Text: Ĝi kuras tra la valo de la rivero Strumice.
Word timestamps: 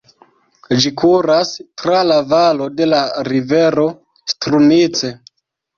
Ĝi 0.85 0.91
kuras 1.01 1.51
tra 1.83 2.01
la 2.13 2.19
valo 2.33 2.71
de 2.81 2.91
la 2.91 3.05
rivero 3.31 3.87
Strumice. 4.35 5.17